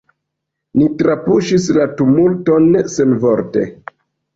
Ni 0.81 0.87
trapuŝis 1.01 1.69
la 1.79 1.87
tumulton 2.03 2.69
senvorte. 2.99 3.73